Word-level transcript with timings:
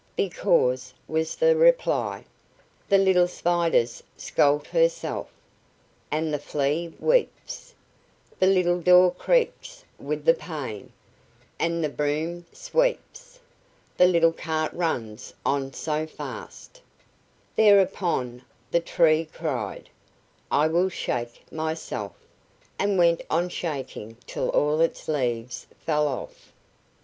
"Because," 0.15 0.95
was 1.07 1.35
the 1.35 1.55
reply: 1.55 2.25
"The 2.89 2.97
little 2.97 3.27
Spider's 3.27 4.01
scalt 4.17 4.65
herself, 4.65 5.27
And 6.09 6.33
the 6.33 6.39
Flea 6.39 6.91
weeps; 6.99 7.75
The 8.39 8.47
little 8.47 8.81
door 8.81 9.11
creaks 9.11 9.83
with 9.99 10.25
the 10.25 10.33
pain, 10.33 10.91
And 11.59 11.83
the 11.83 11.89
broom 11.89 12.47
sweeps; 12.51 13.39
The 13.95 14.07
little 14.07 14.33
cart 14.33 14.73
runs 14.73 15.35
on 15.45 15.71
so 15.71 16.07
fast," 16.07 16.81
Thereupon 17.55 18.41
the 18.71 18.79
tree 18.79 19.29
cried, 19.31 19.87
"I 20.49 20.65
will 20.67 20.89
shake 20.89 21.43
myself!" 21.51 22.13
and 22.79 22.97
went 22.97 23.21
on 23.29 23.49
shaking 23.49 24.17
till 24.25 24.49
all 24.49 24.81
its 24.81 25.07
leaves 25.07 25.67
fell 25.81 26.07
off. 26.07 26.51